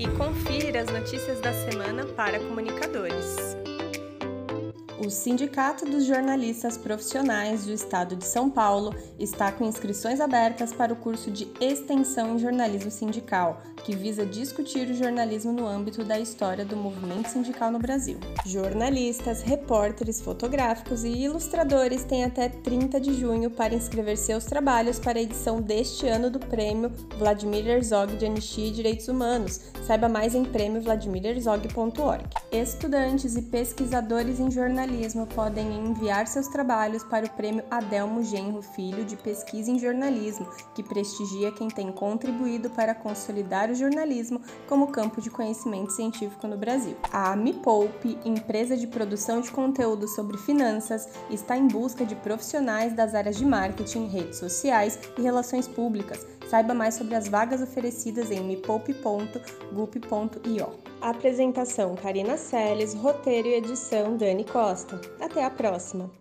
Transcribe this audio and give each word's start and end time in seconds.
e 0.00 0.08
confira 0.16 0.80
as 0.80 0.90
notícias 0.90 1.40
da 1.40 1.52
semana 1.52 2.06
para 2.06 2.38
comunicadores. 2.38 3.36
O 4.98 5.10
Sindicato 5.10 5.84
dos 5.84 6.06
Jornalistas 6.06 6.78
Profissionais 6.78 7.66
do 7.66 7.72
Estado 7.72 8.16
de 8.16 8.24
São 8.24 8.48
Paulo 8.48 8.94
está 9.18 9.52
com 9.52 9.66
inscrições 9.66 10.18
abertas 10.18 10.72
para 10.72 10.94
o 10.94 10.96
curso 10.96 11.30
de 11.30 11.48
Extensão 11.60 12.34
em 12.34 12.38
Jornalismo 12.38 12.90
Sindical, 12.90 13.62
que 13.84 13.94
visa 13.94 14.26
discutir 14.26 14.88
o 14.88 14.94
jornalismo 14.94 15.52
no 15.52 15.66
âmbito 15.66 16.04
da 16.04 16.18
história 16.18 16.64
do 16.64 16.76
movimento 16.76 17.28
sindical 17.28 17.70
no 17.70 17.78
Brasil. 17.78 18.18
Jornalistas, 18.44 19.42
repórteres 19.42 20.20
fotográficos 20.20 21.04
e 21.04 21.08
ilustradores 21.08 22.04
têm 22.04 22.24
até 22.24 22.48
30 22.48 23.00
de 23.00 23.14
junho 23.14 23.50
para 23.50 23.74
inscrever 23.74 24.16
seus 24.16 24.44
trabalhos 24.44 24.98
para 24.98 25.18
a 25.18 25.22
edição 25.22 25.60
deste 25.60 26.06
ano 26.06 26.30
do 26.30 26.38
Prêmio 26.38 26.90
Vladimir 27.18 27.66
Herzog 27.66 28.16
de 28.16 28.26
Anistia 28.26 28.68
e 28.68 28.72
Direitos 28.72 29.08
Humanos. 29.08 29.60
Saiba 29.86 30.08
mais 30.08 30.34
em 30.34 30.44
prêmiovladimirherzog.org. 30.44 32.24
Estudantes 32.52 33.36
e 33.36 33.42
pesquisadores 33.42 34.38
em 34.38 34.50
jornalismo 34.50 35.26
podem 35.26 35.72
enviar 35.86 36.26
seus 36.26 36.48
trabalhos 36.48 37.02
para 37.04 37.26
o 37.26 37.30
Prêmio 37.30 37.64
Adelmo 37.70 38.22
Genro 38.22 38.62
Filho 38.62 39.04
de 39.04 39.16
Pesquisa 39.16 39.70
em 39.70 39.78
Jornalismo, 39.78 40.46
que 40.74 40.82
prestigia 40.82 41.52
quem 41.52 41.68
tem 41.68 41.90
contribuído 41.92 42.70
para 42.70 42.94
consolidar 42.94 43.69
o 43.70 43.74
jornalismo 43.74 44.40
como 44.68 44.88
campo 44.88 45.20
de 45.20 45.30
conhecimento 45.30 45.92
científico 45.92 46.46
no 46.46 46.56
Brasil. 46.56 46.96
A 47.12 47.34
Me 47.36 47.52
Poupe, 47.52 48.18
empresa 48.24 48.76
de 48.76 48.86
produção 48.86 49.40
de 49.40 49.50
conteúdo 49.50 50.06
sobre 50.08 50.36
finanças, 50.38 51.08
está 51.30 51.56
em 51.56 51.66
busca 51.66 52.04
de 52.04 52.14
profissionais 52.16 52.92
das 52.92 53.14
áreas 53.14 53.36
de 53.36 53.44
marketing, 53.44 54.06
redes 54.06 54.38
sociais 54.38 54.98
e 55.18 55.22
relações 55.22 55.68
públicas. 55.68 56.26
Saiba 56.48 56.74
mais 56.74 56.94
sobre 56.94 57.14
as 57.14 57.28
vagas 57.28 57.62
oferecidas 57.62 58.30
em 58.30 58.40
mepoupe.gup.io. 58.40 60.90
Apresentação 61.00 61.94
Karina 61.94 62.36
Seles, 62.36 62.92
roteiro 62.92 63.48
e 63.48 63.54
edição 63.54 64.16
Dani 64.16 64.44
Costa. 64.44 65.00
Até 65.20 65.44
a 65.44 65.50
próxima! 65.50 66.20